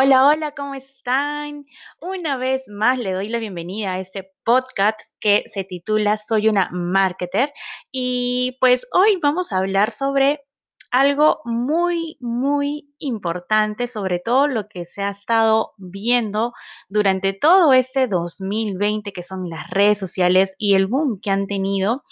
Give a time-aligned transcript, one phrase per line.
[0.00, 1.66] Hola, hola, ¿cómo están?
[2.00, 6.68] Una vez más le doy la bienvenida a este podcast que se titula Soy una
[6.70, 7.52] marketer
[7.90, 10.42] y pues hoy vamos a hablar sobre
[10.92, 16.52] algo muy, muy importante, sobre todo lo que se ha estado viendo
[16.88, 22.02] durante todo este 2020, que son las redes sociales y el boom que han tenido,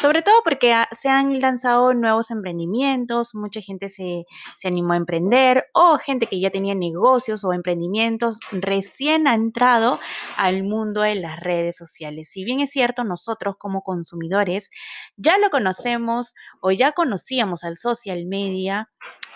[0.00, 4.24] sobre todo porque se han lanzado nuevos emprendimientos, mucha gente se,
[4.58, 9.98] se animó a emprender o gente que ya tenía negocios o emprendimientos recién ha entrado
[10.36, 12.30] al mundo de las redes sociales.
[12.30, 14.70] Si bien es cierto, nosotros como consumidores
[15.16, 18.90] ya lo conocemos o ya conocíamos al social media,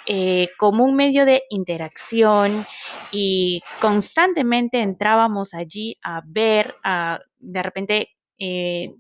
[0.09, 2.67] eh, como un medio de interacción
[3.13, 8.95] y constantemente entrábamos allí a ver, a de repente eh,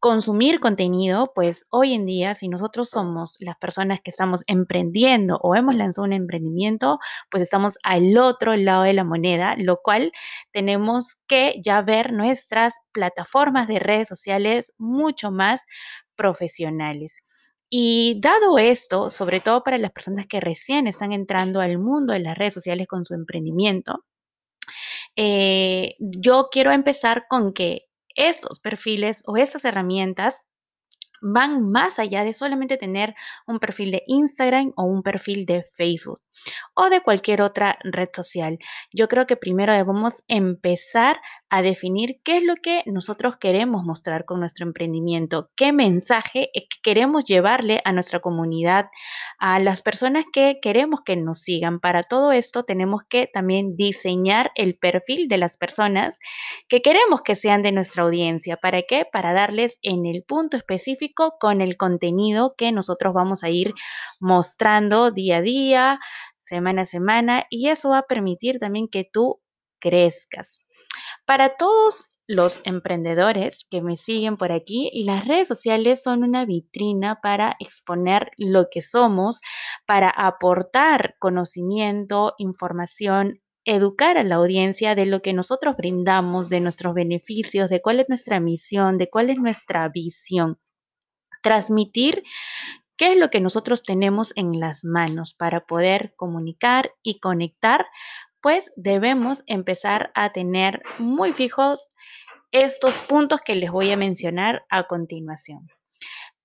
[0.00, 5.54] consumir contenido, pues hoy en día, si nosotros somos las personas que estamos emprendiendo o
[5.54, 6.98] hemos lanzado un emprendimiento,
[7.30, 10.12] pues estamos al otro lado de la moneda, lo cual
[10.52, 15.66] tenemos que ya ver nuestras plataformas de redes sociales mucho más
[16.16, 17.22] profesionales.
[17.70, 22.18] Y dado esto, sobre todo para las personas que recién están entrando al mundo de
[22.18, 24.04] las redes sociales con su emprendimiento,
[25.16, 30.42] eh, yo quiero empezar con que estos perfiles o estas herramientas
[31.22, 33.14] van más allá de solamente tener
[33.46, 36.20] un perfil de Instagram o un perfil de Facebook
[36.74, 38.58] o de cualquier otra red social.
[38.92, 44.24] Yo creo que primero debemos empezar a definir qué es lo que nosotros queremos mostrar
[44.24, 46.50] con nuestro emprendimiento, qué mensaje
[46.82, 48.86] queremos llevarle a nuestra comunidad,
[49.38, 51.80] a las personas que queremos que nos sigan.
[51.80, 56.18] Para todo esto tenemos que también diseñar el perfil de las personas
[56.68, 58.56] que queremos que sean de nuestra audiencia.
[58.56, 59.04] ¿Para qué?
[59.10, 63.74] Para darles en el punto específico con el contenido que nosotros vamos a ir
[64.20, 66.00] mostrando día a día,
[66.40, 69.40] semana a semana y eso va a permitir también que tú
[69.78, 70.58] crezcas.
[71.26, 77.18] Para todos los emprendedores que me siguen por aquí, las redes sociales son una vitrina
[77.20, 79.40] para exponer lo que somos,
[79.86, 86.94] para aportar conocimiento, información, educar a la audiencia de lo que nosotros brindamos, de nuestros
[86.94, 90.58] beneficios, de cuál es nuestra misión, de cuál es nuestra visión.
[91.42, 92.22] Transmitir
[93.00, 97.86] qué es lo que nosotros tenemos en las manos para poder comunicar y conectar,
[98.42, 101.88] pues debemos empezar a tener muy fijos
[102.52, 105.68] estos puntos que les voy a mencionar a continuación.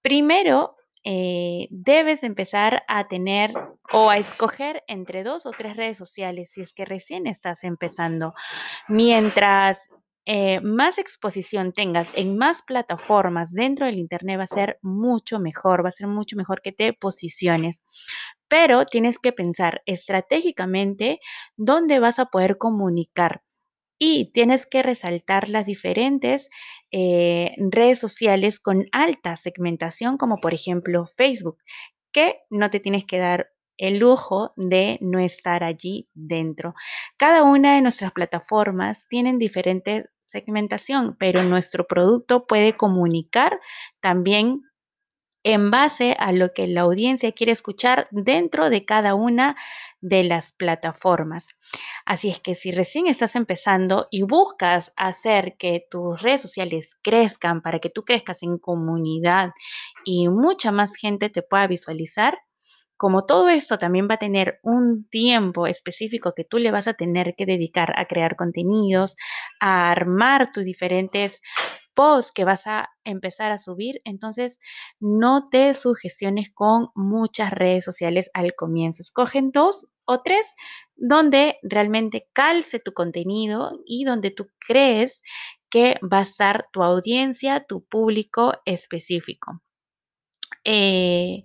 [0.02, 3.54] Primero, eh, debes empezar a tener
[3.92, 8.34] o a escoger entre dos o tres redes sociales si es que recién estás empezando.
[8.88, 9.90] Mientras
[10.26, 15.84] eh, más exposición tengas en más plataformas dentro del Internet va a ser mucho mejor,
[15.86, 17.84] va a ser mucho mejor que te posiciones.
[18.48, 21.20] Pero tienes que pensar estratégicamente
[21.58, 23.44] dónde vas a poder comunicar
[24.00, 26.50] y tienes que resaltar las diferentes
[26.92, 31.58] eh, redes sociales con alta segmentación, como por ejemplo Facebook,
[32.12, 36.76] que no te tienes que dar el lujo de no estar allí dentro.
[37.18, 40.06] Cada una de nuestras plataformas tienen diferentes
[40.36, 43.62] segmentación, pero nuestro producto puede comunicar
[44.02, 44.64] también
[45.46, 49.56] en base a lo que la audiencia quiere escuchar dentro de cada una
[50.02, 51.50] de las plataformas.
[52.04, 57.62] Así es que si recién estás empezando y buscas hacer que tus redes sociales crezcan
[57.62, 59.52] para que tú crezcas en comunidad
[60.04, 62.40] y mucha más gente te pueda visualizar,
[62.98, 66.94] como todo esto también va a tener un tiempo específico que tú le vas a
[66.94, 69.16] tener que dedicar a crear contenidos,
[69.60, 71.42] a armar tus diferentes
[71.94, 74.60] posts que vas a empezar a subir, entonces
[75.00, 79.02] no te sugestiones con muchas redes sociales al comienzo.
[79.02, 80.54] Escogen dos o tres
[80.96, 85.22] donde realmente calce tu contenido y donde tú crees
[85.70, 89.62] que va a estar tu audiencia, tu público específico.
[90.66, 91.44] Eh,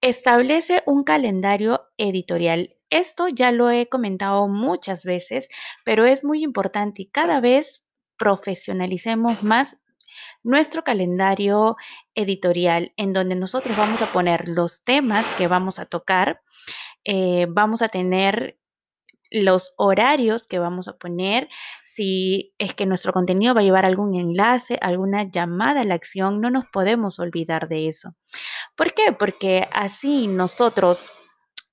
[0.00, 2.76] establece un calendario editorial.
[2.90, 5.48] Esto ya lo he comentado muchas veces,
[5.84, 7.84] pero es muy importante y cada vez
[8.16, 9.76] profesionalicemos más
[10.42, 11.76] nuestro calendario
[12.14, 16.40] editorial en donde nosotros vamos a poner los temas que vamos a tocar,
[17.04, 18.58] eh, vamos a tener
[19.42, 21.48] los horarios que vamos a poner,
[21.84, 26.40] si es que nuestro contenido va a llevar algún enlace, alguna llamada a la acción,
[26.40, 28.14] no nos podemos olvidar de eso.
[28.76, 29.12] ¿Por qué?
[29.12, 31.10] Porque así nosotros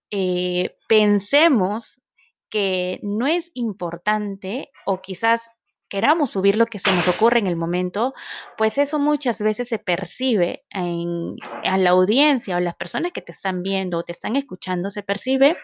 [0.09, 2.01] eh, pensemos
[2.49, 5.49] que no es importante o quizás
[5.91, 8.13] queramos subir lo que se nos ocurre en el momento,
[8.57, 11.35] pues eso muchas veces se percibe en,
[11.65, 15.03] a la audiencia o las personas que te están viendo o te están escuchando, se
[15.03, 15.57] percibe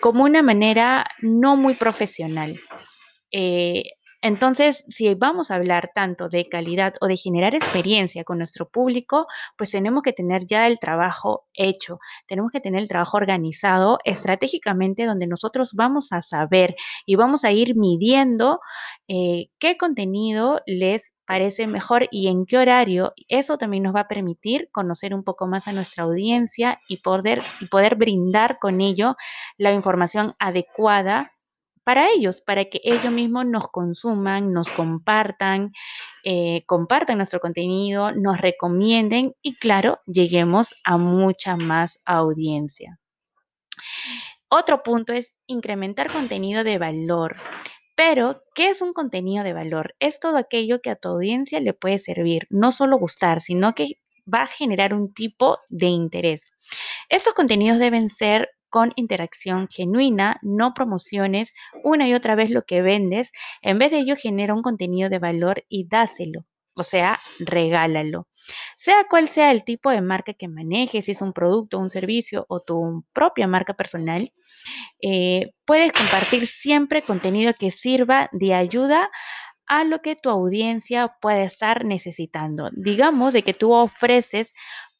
[0.00, 2.60] como una manera no muy profesional.
[3.30, 3.84] Eh,
[4.22, 9.26] entonces, si vamos a hablar tanto de calidad o de generar experiencia con nuestro público,
[9.58, 11.98] pues tenemos que tener ya el trabajo hecho,
[12.28, 17.50] tenemos que tener el trabajo organizado estratégicamente donde nosotros vamos a saber y vamos a
[17.50, 18.60] ir midiendo
[19.08, 23.14] eh, qué contenido les parece mejor y en qué horario.
[23.26, 27.42] Eso también nos va a permitir conocer un poco más a nuestra audiencia y poder,
[27.60, 29.16] y poder brindar con ello
[29.58, 31.32] la información adecuada
[31.84, 35.72] para ellos, para que ellos mismos nos consuman, nos compartan,
[36.24, 43.00] eh, compartan nuestro contenido, nos recomienden y claro, lleguemos a mucha más audiencia.
[44.48, 47.36] Otro punto es incrementar contenido de valor.
[47.94, 49.94] Pero, ¿qué es un contenido de valor?
[49.98, 53.98] Es todo aquello que a tu audiencia le puede servir, no solo gustar, sino que
[54.32, 56.52] va a generar un tipo de interés.
[57.08, 61.52] Estos contenidos deben ser con interacción genuina, no promociones
[61.84, 63.30] una y otra vez lo que vendes.
[63.60, 66.46] En vez de ello, genera un contenido de valor y dáselo.
[66.74, 68.28] O sea, regálalo.
[68.78, 72.46] Sea cual sea el tipo de marca que manejes, si es un producto, un servicio
[72.48, 74.32] o tu propia marca personal,
[75.02, 79.10] eh, puedes compartir siempre contenido que sirva de ayuda
[79.66, 82.70] a lo que tu audiencia puede estar necesitando.
[82.72, 84.54] Digamos de que tú ofreces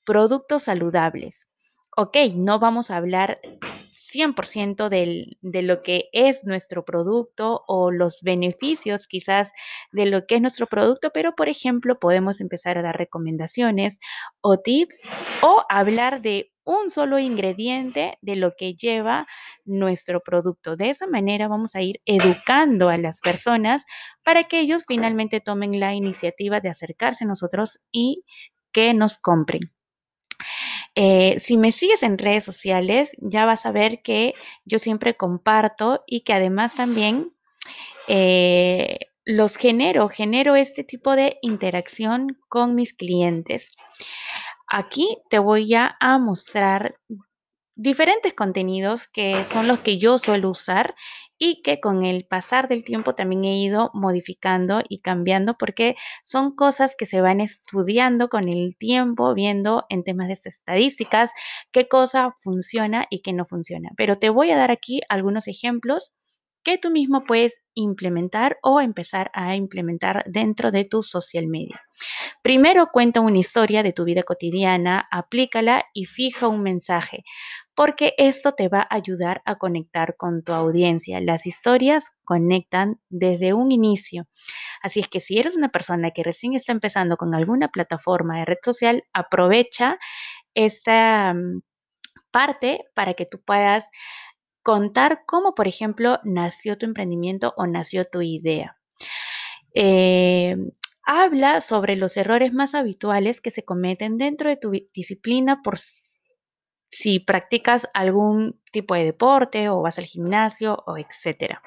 [0.04, 1.48] productos saludables
[1.96, 3.40] ok, no vamos a hablar
[4.12, 9.52] 100% de lo que es nuestro producto o los beneficios quizás
[9.90, 13.98] de lo que es nuestro producto, pero por ejemplo podemos empezar a dar recomendaciones
[14.40, 15.00] o tips
[15.40, 19.26] o hablar de un solo ingrediente de lo que lleva
[19.64, 20.76] nuestro producto.
[20.76, 23.84] De esa manera vamos a ir educando a las personas
[24.22, 28.24] para que ellos finalmente tomen la iniciativa de acercarse a nosotros y
[28.72, 29.72] que nos compren.
[30.94, 34.34] Eh, si me sigues en redes sociales, ya vas a ver que
[34.64, 37.32] yo siempre comparto y que además también
[38.08, 43.74] eh, los genero, genero este tipo de interacción con mis clientes.
[44.68, 46.96] Aquí te voy a mostrar
[47.74, 50.94] diferentes contenidos que son los que yo suelo usar
[51.38, 56.54] y que con el pasar del tiempo también he ido modificando y cambiando porque son
[56.54, 61.32] cosas que se van estudiando con el tiempo, viendo en temas de estadísticas
[61.72, 63.90] qué cosa funciona y qué no funciona.
[63.96, 66.12] Pero te voy a dar aquí algunos ejemplos
[66.62, 71.80] que tú mismo puedes implementar o empezar a implementar dentro de tu social media.
[72.42, 77.24] Primero cuenta una historia de tu vida cotidiana, aplícala y fija un mensaje,
[77.74, 81.20] porque esto te va a ayudar a conectar con tu audiencia.
[81.20, 84.26] Las historias conectan desde un inicio.
[84.82, 88.44] Así es que si eres una persona que recién está empezando con alguna plataforma de
[88.44, 89.98] red social, aprovecha
[90.54, 91.62] esta mm,
[92.30, 93.88] parte para que tú puedas
[94.62, 98.76] contar cómo, por ejemplo, nació tu emprendimiento o nació tu idea.
[99.74, 100.56] Eh,
[101.04, 105.78] habla sobre los errores más habituales que se cometen dentro de tu disciplina por
[106.90, 111.62] si practicas algún tipo de deporte o vas al gimnasio o etcétera.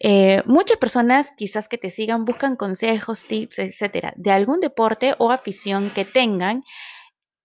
[0.00, 5.32] Eh, muchas personas quizás que te sigan buscan consejos, tips, etcétera, de algún deporte o
[5.32, 6.62] afición que tengan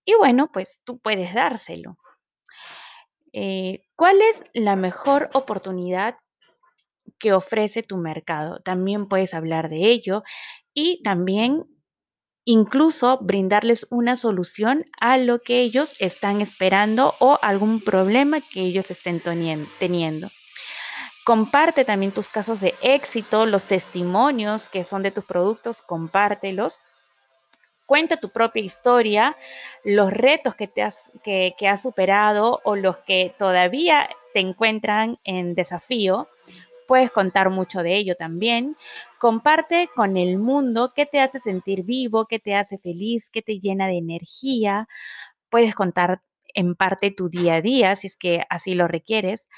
[0.05, 1.97] y bueno, pues tú puedes dárselo.
[3.33, 6.15] Eh, ¿Cuál es la mejor oportunidad
[7.19, 8.60] que ofrece tu mercado?
[8.63, 10.24] También puedes hablar de ello
[10.74, 11.65] y también
[12.46, 18.91] incluso brindarles una solución a lo que ellos están esperando o algún problema que ellos
[18.91, 19.22] estén
[19.79, 20.29] teniendo.
[21.25, 26.79] Comparte también tus casos de éxito, los testimonios que son de tus productos, compártelos
[27.85, 29.35] cuenta tu propia historia,
[29.83, 35.55] los retos que, te has, que, has superado o los que todavía te encuentran en
[35.55, 36.27] desafío.
[36.87, 38.75] Puedes contar mucho de ello también.
[39.19, 43.59] Comparte con el mundo qué te hace sentir vivo, qué te hace feliz, qué te
[43.59, 44.87] llena de energía.
[45.49, 46.21] Puedes contar
[46.53, 49.49] en parte tu día a día, si es que así lo requieres.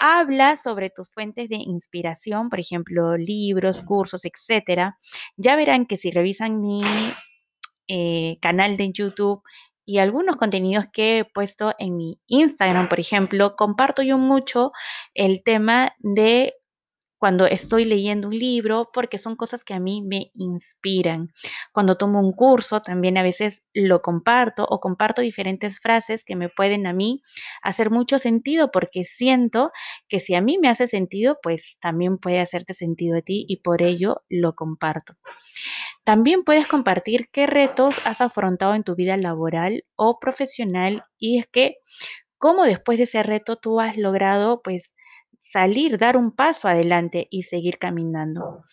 [0.00, 4.94] Habla sobre tus fuentes de inspiración, por ejemplo, libros, cursos, etc.
[5.36, 6.82] Ya verán que si revisan mi
[7.88, 9.42] eh, canal de YouTube
[9.86, 14.72] y algunos contenidos que he puesto en mi Instagram, por ejemplo, comparto yo mucho
[15.14, 16.54] el tema de
[17.24, 21.32] cuando estoy leyendo un libro, porque son cosas que a mí me inspiran.
[21.72, 26.50] Cuando tomo un curso, también a veces lo comparto o comparto diferentes frases que me
[26.50, 27.22] pueden a mí
[27.62, 29.70] hacer mucho sentido, porque siento
[30.06, 33.62] que si a mí me hace sentido, pues también puede hacerte sentido a ti y
[33.62, 35.14] por ello lo comparto.
[36.04, 41.46] También puedes compartir qué retos has afrontado en tu vida laboral o profesional y es
[41.46, 41.76] que
[42.36, 44.94] cómo después de ese reto tú has logrado pues
[45.38, 48.64] salir, dar un paso adelante y seguir caminando.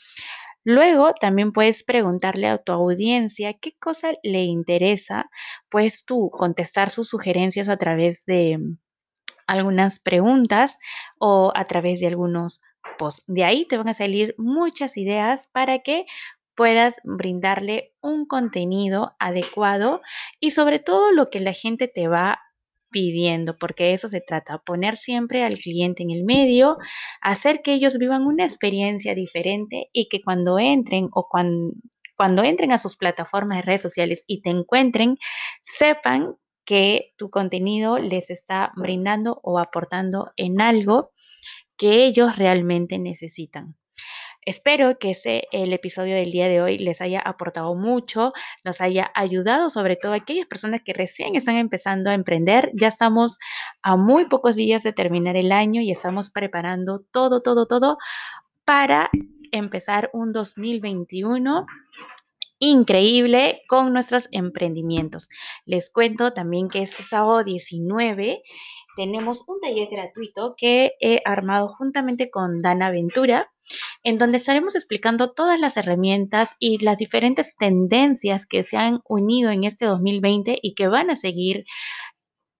[0.63, 5.29] Luego también puedes preguntarle a tu audiencia qué cosa le interesa,
[5.69, 8.59] puedes tú contestar sus sugerencias a través de
[9.47, 10.77] algunas preguntas
[11.17, 12.61] o a través de algunos
[12.97, 13.23] posts.
[13.27, 16.05] De ahí te van a salir muchas ideas para que
[16.61, 19.99] puedas brindarle un contenido adecuado
[20.39, 22.39] y sobre todo lo que la gente te va
[22.91, 26.77] pidiendo, porque eso se trata, poner siempre al cliente en el medio,
[27.19, 31.73] hacer que ellos vivan una experiencia diferente y que cuando entren o cuando,
[32.15, 35.17] cuando entren a sus plataformas de redes sociales y te encuentren,
[35.63, 41.09] sepan que tu contenido les está brindando o aportando en algo
[41.75, 43.80] que ellos realmente necesitan.
[44.45, 48.33] Espero que ese, el episodio del día de hoy les haya aportado mucho,
[48.63, 52.71] nos haya ayudado, sobre todo a aquellas personas que recién están empezando a emprender.
[52.73, 53.37] Ya estamos
[53.83, 57.97] a muy pocos días de terminar el año y estamos preparando todo, todo, todo
[58.65, 59.09] para
[59.51, 61.65] empezar un 2021
[62.61, 65.29] increíble con nuestros emprendimientos.
[65.65, 68.43] Les cuento también que este sábado 19
[68.95, 73.51] tenemos un taller gratuito que he armado juntamente con Dana Ventura,
[74.03, 79.51] en donde estaremos explicando todas las herramientas y las diferentes tendencias que se han unido
[79.51, 81.65] en este 2020 y que van a seguir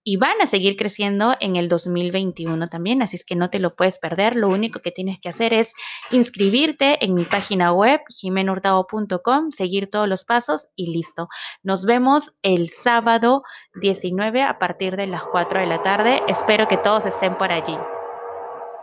[0.03, 3.75] y van a seguir creciendo en el 2021 también, así es que no te lo
[3.75, 4.35] puedes perder.
[4.35, 5.73] Lo único que tienes que hacer es
[6.09, 11.27] inscribirte en mi página web, jimenhurtado.com, seguir todos los pasos y listo.
[11.61, 13.43] Nos vemos el sábado
[13.79, 16.21] 19 a partir de las 4 de la tarde.
[16.27, 17.77] Espero que todos estén por allí.